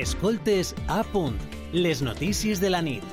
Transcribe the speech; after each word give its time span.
Escoltes 0.00 0.74
a 0.88 1.02
punt, 1.04 1.36
les 1.74 2.00
notícies 2.00 2.58
de 2.58 2.70
la 2.70 2.80
nit. 2.80 3.04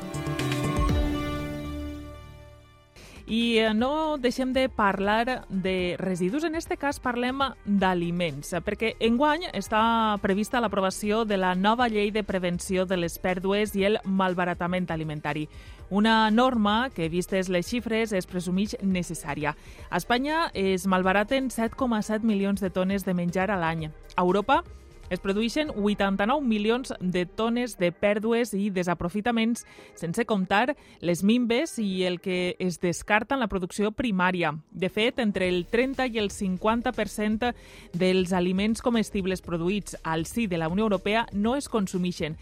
I 3.28 3.58
eh, 3.60 3.74
no 3.76 4.16
deixem 4.16 4.54
de 4.56 4.70
parlar 4.72 5.44
de 5.50 5.98
residus, 6.00 6.46
en 6.48 6.56
aquest 6.56 6.72
cas 6.80 7.02
parlem 7.04 7.44
d'aliments, 7.66 8.54
perquè 8.64 8.94
enguany 9.04 9.50
està 9.52 9.82
prevista 10.24 10.64
l'aprovació 10.64 11.26
de 11.28 11.36
la 11.36 11.52
nova 11.60 11.90
llei 11.92 12.14
de 12.16 12.24
prevenció 12.24 12.88
de 12.88 13.02
les 13.04 13.20
pèrdues 13.20 13.76
i 13.76 13.84
el 13.84 14.00
malbaratament 14.08 14.88
alimentari. 14.96 15.50
Una 15.92 16.32
norma 16.32 16.88
que, 16.96 17.12
vistes 17.12 17.52
les 17.52 17.68
xifres, 17.68 18.16
es 18.16 18.32
presumeix 18.32 18.80
necessària. 18.80 19.58
A 19.92 20.00
Espanya 20.00 20.54
es 20.56 20.88
malbaraten 20.88 21.52
7,7 21.52 22.24
milions 22.24 22.64
de 22.64 22.72
tones 22.72 23.04
de 23.04 23.12
menjar 23.12 23.52
a 23.52 23.60
l'any. 23.60 23.90
A 24.16 24.24
Europa 24.24 24.64
es 25.10 25.20
produeixen 25.20 25.72
89 25.72 26.42
milions 26.46 26.94
de 27.00 27.26
tones 27.26 27.78
de 27.80 27.92
pèrdues 27.92 28.54
i 28.58 28.70
desaprofitaments, 28.74 29.66
sense 29.96 30.26
comptar 30.28 30.76
les 31.00 31.24
mimbes 31.24 31.78
i 31.80 32.04
el 32.08 32.20
que 32.20 32.56
es 32.60 32.82
descarta 32.84 33.36
en 33.36 33.42
la 33.44 33.50
producció 33.52 33.92
primària. 33.92 34.54
De 34.72 34.90
fet, 34.90 35.20
entre 35.24 35.48
el 35.48 35.66
30 35.72 36.08
i 36.12 36.20
el 36.20 36.32
50% 36.32 37.54
dels 37.94 38.34
aliments 38.34 38.84
comestibles 38.84 39.42
produïts 39.42 39.98
al 40.04 40.26
sí 40.26 40.48
de 40.48 40.58
la 40.58 40.68
Unió 40.68 40.86
Europea 40.86 41.28
no 41.32 41.56
es 41.56 41.70
consumeixen 41.70 42.38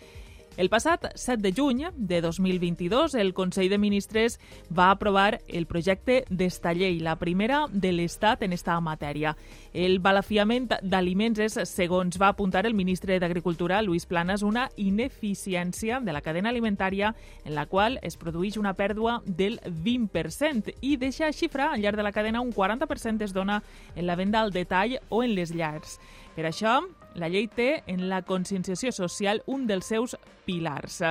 el 0.57 0.69
passat 0.69 1.09
7 1.15 1.41
de 1.43 1.51
juny 1.51 1.83
de 1.95 2.21
2022, 2.21 3.15
el 3.15 3.33
Consell 3.33 3.69
de 3.69 3.77
Ministres 3.77 4.39
va 4.71 4.89
aprovar 4.91 5.41
el 5.47 5.65
projecte 5.67 6.23
d'esta 6.29 6.71
llei, 6.73 7.01
la 7.03 7.17
primera 7.19 7.65
de 7.71 7.91
l'Estat 7.91 8.45
en 8.47 8.53
esta 8.55 8.79
matèria. 8.79 9.35
El 9.73 9.99
balafiament 9.99 10.69
d'aliments 10.81 11.41
és, 11.43 11.59
segons 11.67 12.15
va 12.21 12.29
apuntar 12.31 12.65
el 12.65 12.73
ministre 12.73 13.19
d'Agricultura, 13.19 13.81
Luis 13.81 14.05
Planas, 14.05 14.43
una 14.43 14.69
ineficiència 14.77 15.99
de 15.99 16.15
la 16.15 16.23
cadena 16.23 16.49
alimentària 16.55 17.11
en 17.43 17.55
la 17.55 17.65
qual 17.65 17.99
es 18.01 18.15
produeix 18.15 18.55
una 18.55 18.75
pèrdua 18.79 19.21
del 19.25 19.59
20% 19.59 20.77
i 20.79 20.95
deixa 20.95 21.33
xifra 21.35 21.73
al 21.73 21.83
llarg 21.83 21.99
de 21.99 22.07
la 22.07 22.15
cadena 22.15 22.39
un 22.39 22.53
40% 22.53 23.27
es 23.27 23.33
dona 23.33 23.61
en 23.95 24.07
la 24.07 24.15
venda 24.15 24.39
al 24.39 24.55
detall 24.55 25.01
o 25.09 25.23
en 25.23 25.35
les 25.35 25.51
llars. 25.51 25.99
Per 26.35 26.47
això, 26.47 26.79
la 27.15 27.29
llei 27.31 27.47
té 27.47 27.83
en 27.87 28.07
la 28.09 28.21
conscienciació 28.27 28.91
social 28.95 29.41
un 29.47 29.65
dels 29.67 29.87
seus 29.91 30.15
pilars. 30.45 31.01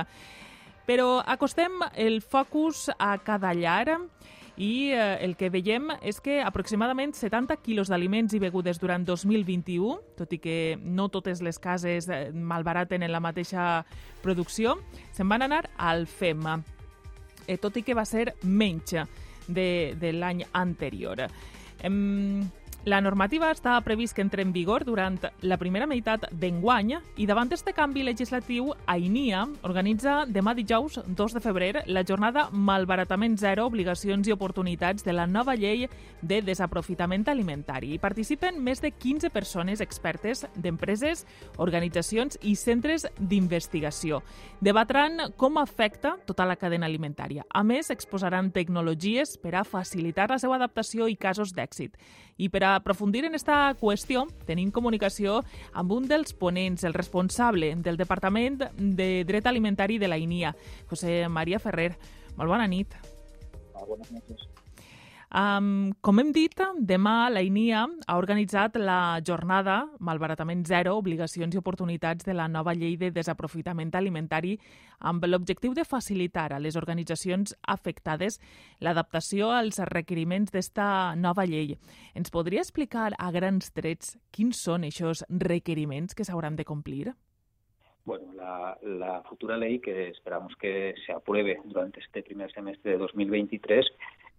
Però 0.85 1.19
acostem 1.25 1.81
el 1.95 2.21
focus 2.21 2.91
a 2.97 3.17
cada 3.25 3.53
llar 3.57 3.97
i 4.55 4.91
eh, 4.93 5.17
el 5.25 5.35
que 5.35 5.49
veiem 5.51 5.89
és 6.05 6.21
que 6.23 6.39
aproximadament 6.45 7.15
70 7.17 7.57
quilos 7.65 7.89
d'aliments 7.91 8.35
i 8.37 8.39
begudes 8.39 8.79
durant 8.79 9.03
2021, 9.03 9.97
tot 10.15 10.31
i 10.31 10.39
que 10.39 10.77
no 10.79 11.09
totes 11.11 11.41
les 11.43 11.59
cases 11.59 12.07
eh, 12.07 12.29
malbaraten 12.31 13.03
en 13.03 13.11
la 13.11 13.19
mateixa 13.23 13.83
producció, 14.23 14.77
se'n 15.11 15.29
van 15.29 15.43
anar 15.43 15.65
al 15.75 16.07
FEM, 16.07 16.45
eh, 17.47 17.57
tot 17.57 17.75
i 17.75 17.83
que 17.83 17.97
va 17.97 18.05
ser 18.07 18.29
menys 18.43 18.95
de, 19.47 19.95
de 19.99 20.13
l'any 20.13 20.45
anterior. 20.53 21.25
Em, 21.83 22.45
la 22.85 22.99
normativa 23.01 23.47
està 23.49 23.73
previst 23.81 24.13
que 24.13 24.21
entre 24.21 24.43
en 24.45 24.51
vigor 24.53 24.83
durant 24.85 25.15
la 25.41 25.57
primera 25.57 25.87
meitat 25.89 26.27
d'enguany 26.29 26.91
i 27.17 27.25
davant 27.25 27.49
d'aquest 27.49 27.71
canvi 27.73 28.03
legislatiu, 28.05 28.67
AINIA 28.85 29.41
organitza 29.65 30.19
demà 30.29 30.53
dijous 30.53 30.99
2 31.01 31.33
de 31.33 31.41
febrer 31.41 31.71
la 31.89 32.03
jornada 32.05 32.43
Malbaratament 32.51 33.39
Zero, 33.41 33.65
Obligacions 33.65 34.27
i 34.29 34.35
Oportunitats 34.35 35.03
de 35.03 35.15
la 35.17 35.25
nova 35.25 35.55
llei 35.57 35.87
de 36.21 36.43
desaprofitament 36.45 37.25
alimentari. 37.27 37.95
Hi 37.95 37.99
participen 38.03 38.61
més 38.61 38.83
de 38.85 38.91
15 38.93 39.33
persones 39.33 39.81
expertes 39.81 40.45
d'empreses, 40.53 41.25
organitzacions 41.57 42.37
i 42.43 42.53
centres 42.53 43.07
d'investigació. 43.17 44.21
Debatran 44.61 45.33
com 45.37 45.57
afecta 45.57 46.19
tota 46.25 46.45
la 46.45 46.55
cadena 46.55 46.85
alimentària. 46.85 47.47
A 47.49 47.63
més, 47.63 47.89
exposaran 47.89 48.53
tecnologies 48.53 49.39
per 49.41 49.55
a 49.55 49.65
facilitar 49.65 50.29
la 50.29 50.37
seva 50.37 50.61
adaptació 50.61 51.09
i 51.09 51.17
casos 51.17 51.55
d'èxit. 51.55 51.97
I 52.37 52.49
per 52.51 52.65
a 52.67 52.74
aprofundir 52.75 53.23
en 53.25 53.33
aquesta 53.33 53.75
qüestió, 53.79 54.25
tenim 54.47 54.71
comunicació 54.75 55.41
amb 55.73 55.95
un 55.95 56.09
dels 56.11 56.33
ponents, 56.33 56.83
el 56.83 56.93
responsable 56.93 57.73
del 57.75 57.97
Departament 57.97 58.61
de 58.77 59.23
Dret 59.27 59.47
Alimentari 59.47 59.97
de 59.97 60.11
la 60.11 60.17
INIA, 60.17 60.55
José 60.89 61.25
María 61.29 61.59
Ferrer. 61.59 61.93
Molt 62.35 62.51
bona 62.51 62.67
nit. 62.67 62.95
Ah, 63.75 63.85
bones 63.87 64.11
nits. 64.11 64.47
Um, 65.35 65.91
com 65.99 66.21
hem 66.21 66.29
dit, 66.31 66.53
demà 66.87 67.27
la 67.27 67.41
INIA 67.43 67.81
ha 68.07 68.13
organitzat 68.15 68.77
la 68.79 69.19
jornada 69.19 69.81
Malbaratament 69.99 70.61
Zero, 70.63 70.93
Obligacions 70.95 71.51
i 71.51 71.59
Oportunitats 71.59 72.23
de 72.23 72.31
la 72.37 72.45
nova 72.47 72.71
llei 72.71 72.95
de 72.95 73.09
desaprofitament 73.11 73.91
alimentari 73.99 74.53
amb 75.03 75.27
l'objectiu 75.27 75.75
de 75.75 75.83
facilitar 75.83 76.47
a 76.55 76.61
les 76.63 76.79
organitzacions 76.79 77.51
afectades 77.67 78.39
l'adaptació 78.79 79.51
als 79.51 79.81
requeriments 79.91 80.55
d'esta 80.55 80.87
nova 81.19 81.43
llei. 81.43 81.75
Ens 82.15 82.31
podria 82.31 82.63
explicar 82.63 83.11
a 83.19 83.27
grans 83.35 83.75
trets 83.75 84.15
quins 84.31 84.63
són 84.63 84.87
aquests 84.87 85.27
requeriments 85.27 86.15
que 86.15 86.23
s'hauran 86.23 86.55
de 86.55 86.63
complir? 86.63 87.11
Bueno, 88.05 88.31
la, 88.37 88.77
la, 88.83 89.23
futura 89.27 89.57
ley 89.57 89.79
que 89.79 90.09
esperamos 90.09 90.55
que 90.61 90.93
se 91.05 91.11
apruebe 91.11 91.59
durante 91.65 91.99
este 91.99 92.23
primer 92.23 92.53
semestre 92.53 92.91
de 92.91 92.97
2023 92.99 93.83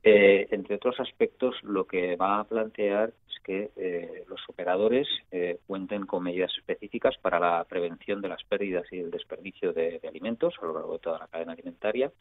Eh, 0.03 0.47
entre 0.51 0.77
otros 0.77 1.01
aspectos, 1.01 1.57
lo 1.63 1.87
que 1.87 2.17
va 2.17 2.41
a 2.41 2.45
plantear 2.45 3.13
es 3.29 3.41
que 3.43 3.71
eh, 3.77 4.25
los 4.29 4.41
operadores 4.49 5.09
eh, 5.31 5.59
cuenten 5.67 6.07
con 6.07 6.23
medidas 6.23 6.53
específicas 6.57 7.17
para 7.19 7.41
la 7.41 7.65
prevención 7.65 8.21
de 8.21 8.29
las 8.29 8.45
pérdidas 8.45 8.85
y 8.93 9.01
el 9.01 9.11
desperdicio 9.11 9.73
de, 9.73 9.99
de 9.99 10.09
alimentos 10.09 10.55
a 10.61 10.67
lo 10.67 10.75
largo 10.75 10.93
de 10.95 10.99
toda 11.01 11.19
la 11.19 11.27
cadena 11.27 11.53
alimentaria. 11.53 12.13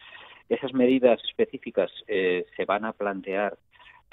Esas 0.50 0.74
medidas 0.74 1.24
específicas 1.24 1.92
se 2.06 2.66
van 2.68 2.86
a 2.86 2.94
plantear 2.94 3.58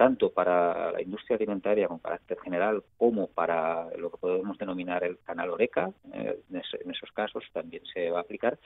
tanto 0.02 0.32
para 0.32 0.90
la 0.90 1.00
industria 1.00 1.36
alimentaria 1.36 1.86
con 1.86 2.00
carácter 2.00 2.36
general 2.40 2.82
como 2.98 3.28
para 3.28 3.86
lo 3.96 4.10
que 4.10 4.16
podemos 4.16 4.58
denominar 4.58 5.04
el 5.04 5.20
canal 5.20 5.50
Oreca, 5.50 5.92
en, 6.12 6.90
esos 6.90 7.12
casos 7.12 7.44
también 7.52 7.84
se 7.86 8.10
va 8.10 8.18
a 8.18 8.22
aplicar. 8.22 8.58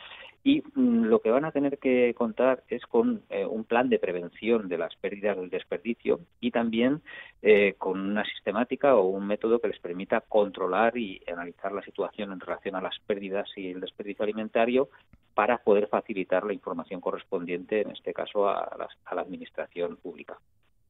Y 0.42 0.62
mm, 0.62 1.04
lo 1.04 1.20
que 1.20 1.30
van 1.30 1.44
a 1.44 1.52
tener 1.52 1.76
que 1.76 2.14
contar 2.14 2.62
es 2.68 2.86
con 2.86 3.20
eh, 3.28 3.44
un 3.44 3.64
plan 3.64 3.90
de 3.90 3.98
prevención 3.98 4.66
de 4.66 4.78
las 4.78 4.96
pérdidas 4.96 5.36
del 5.36 5.50
desperdicio 5.50 6.20
y 6.40 6.52
también 6.52 7.02
eh, 7.42 7.74
con 7.76 8.00
una 8.00 8.24
sistemática 8.24 8.96
o 8.96 9.02
un 9.02 9.26
método 9.26 9.58
que 9.58 9.68
les 9.68 9.78
permita 9.78 10.22
controlar 10.22 10.96
y 10.96 11.20
analizar 11.30 11.70
la 11.70 11.82
situación 11.82 12.32
en 12.32 12.40
relación 12.40 12.76
a 12.76 12.80
las 12.80 12.98
pérdidas 13.00 13.50
y 13.56 13.72
el 13.72 13.82
desperdicio 13.82 14.22
alimentario 14.22 14.88
para 15.34 15.58
poder 15.58 15.88
facilitar 15.88 16.46
la 16.46 16.54
información 16.54 17.02
correspondiente, 17.02 17.82
en 17.82 17.90
este 17.90 18.14
caso, 18.14 18.48
a 18.48 18.88
la 19.14 19.20
Administración 19.20 19.96
pública. 19.96 20.38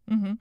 Uh 0.09 0.15
-huh. 0.15 0.39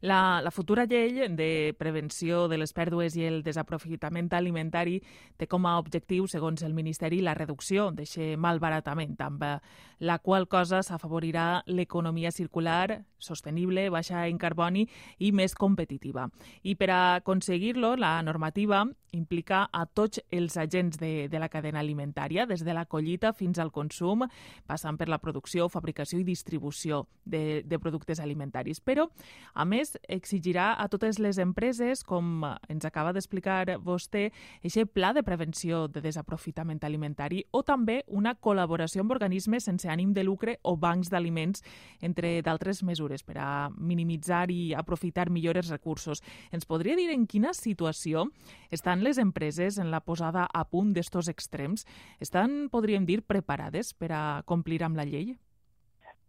la, 0.00 0.40
la 0.40 0.50
futura 0.52 0.84
llei 0.84 1.28
de 1.28 1.74
prevenció 1.76 2.46
de 2.46 2.56
les 2.56 2.72
pèrdues 2.72 3.16
i 3.16 3.24
el 3.24 3.42
desaprofitament 3.42 4.32
alimentari 4.32 5.02
té 5.36 5.48
com 5.48 5.66
a 5.66 5.78
objectiu, 5.78 6.28
segons 6.28 6.62
el 6.62 6.72
Ministeri, 6.72 7.20
la 7.20 7.34
reducció 7.34 7.90
d'aquest 7.90 8.36
malbaratament, 8.36 9.20
amb 9.20 9.42
la 9.98 10.18
qual 10.18 10.46
cosa 10.46 10.82
s'afavorirà 10.82 11.64
l'economia 11.66 12.30
circular, 12.30 13.04
sostenible, 13.18 13.90
baixa 13.90 14.26
en 14.28 14.38
carboni 14.38 14.88
i 15.18 15.32
més 15.32 15.54
competitiva. 15.54 16.28
I 16.62 16.76
per 16.76 16.90
a 16.90 17.14
aconseguir-lo, 17.16 17.96
la 17.96 18.22
normativa 18.22 18.84
implica 19.12 19.68
a 19.72 19.86
tots 19.86 20.20
els 20.30 20.56
agents 20.56 20.98
de, 20.98 21.28
de 21.28 21.38
la 21.38 21.48
cadena 21.48 21.80
alimentària, 21.80 22.46
des 22.46 22.62
de 22.64 22.74
la 22.74 22.84
collita 22.86 23.32
fins 23.32 23.58
al 23.58 23.72
consum, 23.72 24.26
passant 24.66 24.98
per 24.98 25.08
la 25.08 25.18
producció, 25.18 25.68
fabricació 25.68 26.20
i 26.20 26.24
distribució 26.24 27.06
de, 27.24 27.62
de 27.64 27.78
productes 27.78 28.20
alimentaris. 28.20 28.80
Però 28.80 29.07
a 29.58 29.64
més, 29.66 29.96
exigirà 30.06 30.68
a 30.78 30.86
totes 30.86 31.18
les 31.18 31.38
empreses, 31.42 32.04
com 32.06 32.44
ens 32.70 32.84
acaba 32.86 33.10
d'explicar 33.12 33.78
vostè, 33.82 34.28
aquest 34.62 34.92
pla 34.94 35.10
de 35.16 35.24
prevenció 35.26 35.86
de 35.90 36.02
desaprofitament 36.04 36.84
alimentari 36.86 37.42
o 37.50 37.64
també 37.66 38.04
una 38.06 38.36
col·laboració 38.38 39.02
amb 39.02 39.16
organismes 39.16 39.66
sense 39.66 39.90
ànim 39.90 40.12
de 40.14 40.22
lucre 40.22 40.58
o 40.62 40.76
bancs 40.76 41.10
d'aliments, 41.10 41.64
entre 42.06 42.36
d'altres 42.46 42.84
mesures 42.86 43.26
per 43.26 43.38
a 43.42 43.48
minimitzar 43.74 44.46
i 44.54 44.74
aprofitar 44.78 45.26
millor 45.34 45.58
els 45.58 45.72
recursos. 45.74 46.22
Ens 46.52 46.68
podria 46.68 46.94
dir 46.94 47.10
en 47.10 47.26
quina 47.26 47.50
situació 47.50 48.28
estan 48.70 49.02
les 49.02 49.18
empreses 49.18 49.82
en 49.82 49.90
la 49.90 50.04
posada 50.06 50.46
a 50.46 50.64
punt 50.70 50.94
d'estos 50.94 51.28
extrems? 51.34 51.86
Estan, 52.20 52.68
podríem 52.70 53.10
dir, 53.10 53.24
preparades 53.26 53.90
per 53.94 54.12
a 54.14 54.24
complir 54.46 54.84
amb 54.86 55.02
la 55.02 55.08
llei? 55.08 55.34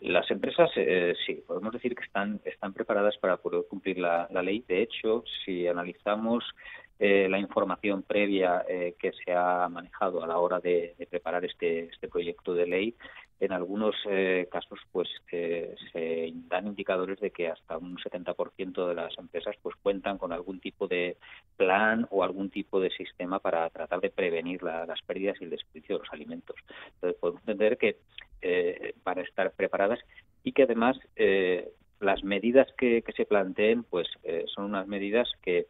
Las 0.02 0.32
empresas, 0.32 0.70
eh, 0.78 1.14
sí, 1.26 1.44
podemos 1.46 1.74
decir 1.74 1.94
que 1.94 2.04
están, 2.04 2.40
están 2.46 2.74
preparadas 2.74 3.18
para 3.18 3.38
poder 3.38 3.64
cumplir 3.70 3.98
la, 3.98 4.28
ley. 4.42 4.64
De 4.68 4.82
hecho, 4.82 5.24
si 5.44 5.68
analizamos 5.68 6.46
eh, 7.00 7.28
la 7.30 7.38
información 7.38 8.04
previa 8.04 8.64
eh, 8.68 8.96
que 8.98 9.12
se 9.12 9.34
ha 9.34 9.68
manejado 9.70 10.24
a 10.24 10.28
la 10.28 10.38
hora 10.38 10.60
de, 10.60 10.96
de 10.98 11.06
preparar 11.06 11.44
este, 11.44 11.90
este 11.90 12.08
proyecto 12.08 12.54
de 12.54 12.68
ley, 12.68 12.96
en 13.40 13.54
algunos 13.54 13.96
eh, 14.10 14.48
casos 14.52 14.80
pues 14.92 15.08
eh, 15.32 15.76
se 15.94 16.32
dan 16.48 16.68
indicadores 16.68 17.20
de 17.20 17.32
que 17.32 17.48
hasta 17.48 17.78
un 17.78 17.98
70% 17.98 18.88
de 18.88 18.96
las 18.96 19.18
empresas 19.18 19.56
pues 19.62 19.76
cuentan 19.82 20.18
con 20.18 20.34
algún 20.34 20.60
tipo 20.60 20.88
de 20.88 21.18
plan 21.56 22.06
o 22.12 22.24
algún 22.24 22.50
tipo 22.50 22.80
de 22.82 22.90
sistema 22.92 23.40
para 23.40 23.70
tratar 23.70 24.02
de 24.02 24.10
prevenir 24.10 24.62
las 24.64 25.02
pérdidas 25.04 25.38
y 25.40 25.46
el 25.46 25.52
desperdicio 25.52 25.96
de 25.96 26.04
los 26.04 26.14
alimentos. 26.14 26.56
Entonces 26.96 27.20
podemos 27.20 27.42
entender 27.42 27.78
que 27.78 27.98
eh, 28.42 28.94
para 29.04 29.22
estar 29.22 29.52
preparadas 29.52 30.00
y 30.44 30.52
que 30.52 30.64
además 30.64 30.98
las 32.00 32.24
medidas 32.24 32.68
que, 32.78 33.02
que, 33.02 33.12
se 33.12 33.26
planteen 33.26 33.84
pues 33.84 34.08
son 34.54 34.66
unas 34.66 34.88
medidas 34.88 35.30
que 35.42 35.68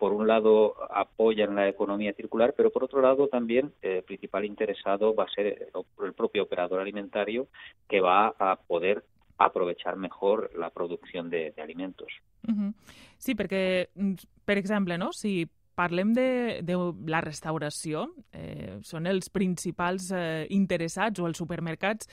por 0.00 0.14
un 0.14 0.26
lado 0.26 0.74
apoyan 0.90 1.54
la 1.54 1.68
economía 1.68 2.14
circular, 2.14 2.54
pero 2.56 2.70
por 2.70 2.82
otro 2.82 3.02
lado 3.02 3.28
también 3.28 3.72
eh, 3.82 3.98
el 3.98 4.02
principal 4.02 4.46
interesado 4.46 5.14
va 5.14 5.24
a 5.24 5.34
ser 5.34 5.70
el 6.02 6.14
propio 6.14 6.44
operador 6.44 6.80
alimentario 6.80 7.48
que 7.86 8.00
va 8.00 8.34
a 8.38 8.56
poder 8.56 9.04
aprovechar 9.36 9.96
mejor 9.96 10.50
la 10.56 10.70
producción 10.70 11.28
de, 11.28 11.52
alimentos. 11.62 12.08
Sí, 13.18 13.34
perquè, 13.34 13.88
mm, 13.94 14.14
per 14.44 14.56
exemple, 14.56 14.96
no? 14.96 15.12
si 15.12 15.48
parlem 15.80 16.12
de, 16.12 16.60
de 16.66 16.76
la 17.08 17.22
restauració, 17.24 18.04
eh, 18.36 18.76
són 18.84 19.08
els 19.08 19.30
principals 19.32 20.10
eh, 20.12 20.44
interessats 20.52 21.20
o 21.22 21.28
els 21.28 21.40
supermercats 21.40 22.10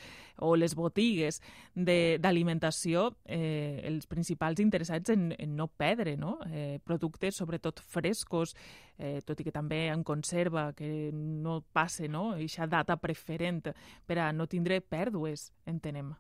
o 0.48 0.54
les 0.56 0.76
botigues 0.78 1.42
d'alimentació 1.76 3.10
eh, 3.26 3.82
els 3.90 4.08
principals 4.08 4.62
interessats 4.64 5.12
en, 5.12 5.32
en 5.36 5.56
no 5.60 5.68
perdre 5.68 6.16
no? 6.18 6.38
Eh, 6.48 6.78
productes, 6.86 7.36
sobretot 7.36 7.82
frescos, 7.84 8.56
eh, 8.98 9.20
tot 9.26 9.42
i 9.42 9.48
que 9.48 9.56
també 9.56 9.88
en 9.92 10.06
conserva, 10.08 10.70
que 10.78 11.12
no 11.12 11.60
passe 11.74 12.08
no? 12.08 12.30
eixa 12.38 12.70
data 12.72 12.96
preferent 13.02 13.74
per 14.08 14.22
a 14.22 14.32
no 14.32 14.48
tindre 14.48 14.80
pèrdues, 14.82 15.52
entenem. 15.66 16.14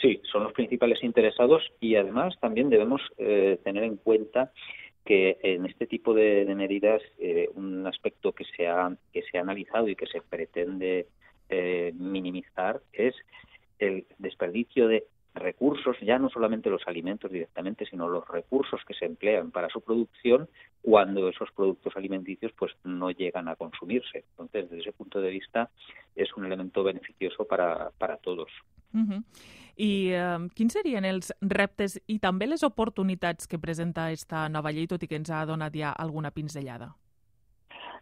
Sí, 0.00 0.20
son 0.30 0.44
los 0.44 0.52
principales 0.52 1.02
interesados 1.02 1.62
y 1.80 1.96
además 1.96 2.34
también 2.40 2.70
debemos 2.70 3.00
eh, 3.18 3.58
tener 3.64 3.84
en 3.84 3.96
cuenta 3.96 4.52
que 5.08 5.38
en 5.42 5.64
este 5.64 5.86
tipo 5.86 6.12
de, 6.12 6.44
medidas 6.54 7.00
eh, 7.18 7.48
un 7.54 7.86
aspecto 7.86 8.32
que 8.32 8.44
se 8.44 8.68
ha 8.68 8.94
que 9.10 9.22
se 9.22 9.38
ha 9.38 9.40
analizado 9.40 9.88
y 9.88 9.96
que 9.96 10.06
se 10.06 10.20
pretende 10.20 11.06
eh, 11.48 11.94
minimizar 11.96 12.82
es 12.92 13.14
el 13.78 14.04
desperdicio 14.18 14.86
de 14.86 15.06
recursos, 15.34 15.96
ya 16.02 16.18
no 16.18 16.28
solamente 16.28 16.68
los 16.68 16.86
alimentos 16.86 17.32
directamente, 17.32 17.86
sino 17.86 18.06
los 18.06 18.28
recursos 18.28 18.82
que 18.86 18.92
se 18.92 19.06
emplean 19.06 19.50
para 19.50 19.70
su 19.70 19.80
producción 19.80 20.46
cuando 20.88 21.28
esos 21.28 21.50
productos 21.52 21.94
alimenticios 21.96 22.50
pues 22.52 22.72
no 22.82 23.10
llegan 23.10 23.46
a 23.46 23.56
consumirse. 23.56 24.24
Entonces, 24.30 24.70
desde 24.70 24.80
ese 24.80 24.92
punto 24.92 25.20
de 25.20 25.28
vista, 25.28 25.68
es 26.16 26.34
un 26.34 26.46
elemento 26.46 26.82
beneficioso 26.82 27.44
para, 27.44 27.90
para 27.98 28.16
todos. 28.16 28.48
Uh 28.94 29.00
-huh. 29.00 29.22
I 29.76 30.12
eh, 30.12 30.48
quins 30.54 30.72
serien 30.72 31.04
els 31.04 31.34
reptes 31.40 32.00
i 32.06 32.18
també 32.18 32.46
les 32.46 32.62
oportunitats 32.62 33.46
que 33.46 33.58
presenta 33.58 34.06
aquesta 34.06 34.48
nova 34.48 34.72
llei, 34.72 34.86
tot 34.86 35.02
i 35.02 35.06
que 35.06 35.16
ens 35.16 35.30
ha 35.30 35.44
donat 35.46 35.74
ja 35.74 35.92
alguna 35.92 36.30
pinzellada? 36.30 36.96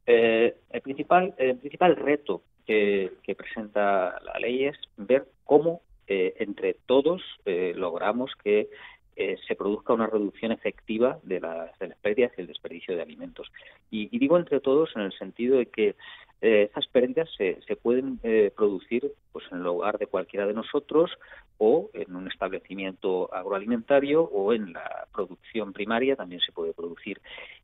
Eh, 0.06 0.54
el, 0.70 0.80
principal, 0.80 1.34
el 1.38 1.56
principal 1.56 1.96
reto 1.96 2.42
que, 2.66 3.12
que 3.22 3.34
presenta 3.34 4.20
la 4.22 4.38
ley 4.38 4.64
es 4.64 4.78
ver 4.96 5.26
cómo 5.44 5.80
eh, 6.06 6.34
entre 6.38 6.74
todos 6.86 7.20
eh, 7.44 7.72
logramos 7.74 8.30
que 8.44 8.68
eh, 9.16 9.36
se 9.48 9.54
produzca 9.54 9.94
una 9.94 10.06
reducción 10.06 10.52
efectiva 10.52 11.18
de 11.22 11.40
las, 11.40 11.70
pérdidas 12.02 12.32
y 12.36 12.42
el 12.42 12.46
desperdicio 12.46 12.94
de 12.94 13.02
alimentos. 13.02 13.50
Y, 13.90 14.08
y, 14.14 14.18
digo 14.18 14.36
entre 14.36 14.60
todos 14.60 14.90
en 14.94 15.02
el 15.02 15.12
sentido 15.12 15.56
de 15.56 15.66
que 15.66 15.94
eh, 16.42 16.68
esas 16.70 16.86
pérdidas 16.88 17.28
se, 17.36 17.60
se 17.66 17.76
pueden 17.76 18.20
eh, 18.22 18.52
producir 18.54 19.10
pues 19.32 19.46
en 19.50 19.58
el 19.58 19.66
hogar 19.66 19.98
de 19.98 20.06
cualquiera 20.06 20.46
de 20.46 20.52
nosotros 20.52 21.10
o 21.56 21.88
en 21.94 22.14
un 22.14 22.28
establecimiento 22.28 23.32
agroalimentario 23.32 24.22
o 24.22 24.52
en 24.52 24.74
la 24.74 25.06
producción 25.14 25.72
primaria 25.72 26.14
también 26.14 26.42
se 26.42 26.52
puede 26.52 26.74
producir. 26.74 27.20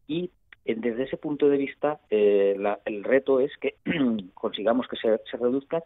Y 0.08 0.30
desde 0.64 1.02
ese 1.02 1.16
punto 1.16 1.48
de 1.48 1.58
vista, 1.58 2.00
eh, 2.08 2.54
la, 2.58 2.80
el 2.84 3.04
reto 3.04 3.40
es 3.40 3.50
que 3.58 3.74
consigamos 4.34 4.88
que 4.88 4.96
se, 4.96 5.20
se 5.30 5.36
reduzcan 5.36 5.82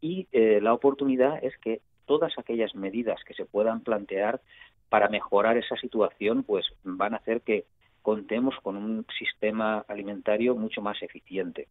y 0.00 0.28
eh, 0.32 0.60
la 0.60 0.72
oportunidad 0.72 1.42
es 1.44 1.56
que 1.58 1.80
todas 2.06 2.32
aquellas 2.38 2.74
medidas 2.74 3.18
que 3.26 3.34
se 3.34 3.44
puedan 3.44 3.80
plantear 3.80 4.40
para 4.88 5.08
mejorar 5.08 5.56
esa 5.56 5.76
situación, 5.76 6.42
pues 6.42 6.66
van 6.82 7.14
a 7.14 7.18
hacer 7.18 7.42
que 7.42 7.66
contemos 8.02 8.54
con 8.62 8.76
un 8.76 9.06
sistema 9.18 9.84
alimentario 9.88 10.54
mucho 10.54 10.80
más 10.80 11.02
eficiente. 11.02 11.68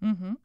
Uh 0.00 0.06
-huh. 0.06 0.36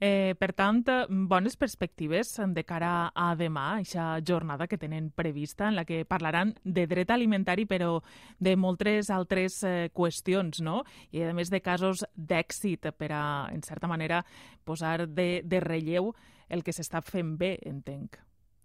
Eh, 0.00 0.36
per 0.38 0.52
tant, 0.52 0.86
bones 1.08 1.56
perspectives 1.56 2.36
de 2.38 2.62
cara 2.62 3.10
a 3.14 3.34
demà, 3.34 3.80
aquesta 3.80 4.20
jornada 4.22 4.68
que 4.68 4.78
tenen 4.78 5.10
prevista, 5.10 5.66
en 5.66 5.74
la 5.74 5.84
que 5.84 6.04
parlaran 6.04 6.54
de 6.62 6.86
dret 6.86 7.10
alimentari, 7.10 7.66
però 7.66 7.98
de 8.38 8.54
moltes 8.54 9.10
altres 9.10 9.64
eh, 9.64 9.90
qüestions, 9.92 10.62
no? 10.62 10.84
I, 11.10 11.24
a 11.26 11.34
més, 11.34 11.50
de 11.50 11.60
casos 11.60 12.04
d'èxit 12.14 12.92
per 12.94 13.10
a, 13.10 13.48
en 13.50 13.62
certa 13.66 13.90
manera, 13.90 14.22
posar 14.64 15.08
de, 15.08 15.42
de 15.42 15.60
relleu 15.60 16.14
el 16.48 16.64
que 16.64 16.72
s'està 16.72 17.02
fent 17.04 17.36
bé, 17.38 17.58
entenc, 17.66 18.16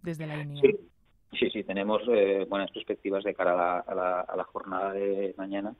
des 0.04 0.18
de 0.18 0.28
la 0.28 0.38
línia. 0.42 0.62
Sí. 0.62 0.76
Sí, 1.34 1.50
sí, 1.50 1.64
tenemos 1.64 2.04
eh, 2.10 2.46
buenas 2.48 2.70
perspectivas 2.70 3.24
de 3.24 3.34
cara 3.34 3.54
a 3.54 3.56
la, 3.56 3.80
a 3.80 3.96
la, 3.96 4.20
a 4.22 4.36
la 4.36 4.44
jornada 4.44 4.94
de 4.94 5.34
mañana. 5.36 5.74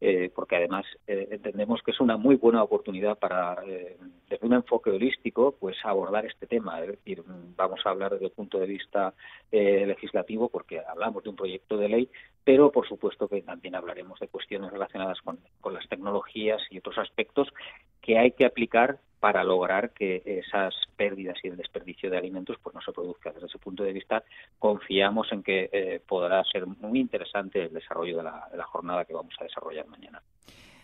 Eh, 0.00 0.30
porque 0.32 0.54
además 0.54 0.86
eh, 1.08 1.26
entendemos 1.32 1.82
que 1.82 1.90
es 1.90 1.98
una 1.98 2.16
muy 2.16 2.36
buena 2.36 2.62
oportunidad 2.62 3.18
para, 3.18 3.56
eh, 3.66 3.96
desde 4.28 4.46
un 4.46 4.52
enfoque 4.52 4.90
holístico, 4.90 5.56
pues 5.58 5.76
abordar 5.82 6.24
este 6.24 6.46
tema. 6.46 6.80
Es 6.82 6.88
decir, 6.88 7.24
vamos 7.56 7.80
a 7.84 7.90
hablar 7.90 8.12
desde 8.12 8.26
el 8.26 8.32
punto 8.32 8.60
de 8.60 8.66
vista 8.66 9.14
eh, 9.50 9.86
legislativo, 9.86 10.50
porque 10.50 10.80
hablamos 10.80 11.24
de 11.24 11.30
un 11.30 11.36
proyecto 11.36 11.76
de 11.76 11.88
ley, 11.88 12.10
pero 12.44 12.70
por 12.70 12.86
supuesto 12.86 13.28
que 13.28 13.42
también 13.42 13.74
hablaremos 13.74 14.20
de 14.20 14.28
cuestiones 14.28 14.70
relacionadas 14.70 15.18
con 15.22 15.74
las 15.74 15.88
tecnologías 15.88 16.60
y 16.70 16.78
otros 16.78 16.98
aspectos 16.98 17.48
que 18.00 18.18
hay 18.18 18.32
que 18.32 18.44
aplicar 18.44 19.00
para 19.20 19.44
lograr 19.44 19.90
que 19.90 20.22
esas 20.24 20.74
pérdidas 20.96 21.36
y 21.42 21.48
el 21.48 21.56
desperdicio 21.56 22.10
de 22.10 22.18
alimentos 22.18 22.56
pues 22.62 22.74
no 22.74 22.80
se 22.80 22.92
produzca. 22.92 23.32
Desde 23.32 23.46
ese 23.46 23.58
punto 23.58 23.84
de 23.84 23.92
vista, 23.92 24.22
confiamos 24.58 25.30
en 25.32 25.42
que 25.42 25.68
eh, 25.72 26.00
podrá 26.06 26.42
ser 26.44 26.66
muy 26.66 27.00
interesante 27.00 27.64
el 27.64 27.72
desarrollo 27.72 28.18
de 28.18 28.22
la, 28.22 28.48
de 28.50 28.58
la 28.58 28.64
jornada 28.64 29.04
que 29.04 29.14
vamos 29.14 29.34
a 29.40 29.44
desarrollar 29.44 29.86
mañana. 29.86 30.22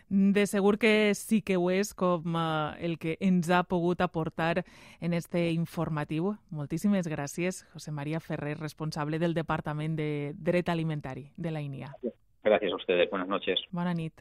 De 0.08 0.46
segur 0.46 0.78
que 0.78 1.14
sí 1.14 1.40
que 1.40 1.56
ho 1.56 1.70
és, 1.72 1.94
com 1.96 2.36
uh, 2.36 2.76
el 2.78 2.98
que 3.00 3.16
ens 3.25 3.48
ha 3.50 3.62
pogut 3.64 4.02
aportar 4.04 4.62
en 5.00 5.16
este 5.16 5.48
informatiu. 5.56 6.34
Moltíssimes 6.52 7.08
gràcies, 7.08 7.64
José 7.72 7.90
María 7.90 8.20
Ferrer, 8.20 8.58
responsable 8.60 9.19
del 9.19 9.34
Departament 9.34 9.96
de 9.96 10.34
Dret 10.36 10.69
Alimentari 10.69 11.31
de 11.36 11.50
la 11.50 11.64
INIA. 11.64 11.96
Gracias 12.44 12.72
a 12.72 12.76
ustedes. 12.76 13.10
Buenas 13.10 13.28
noches. 13.28 13.64
Bona 13.72 13.94
nit. 13.94 14.20